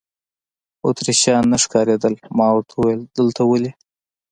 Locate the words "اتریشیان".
0.87-1.43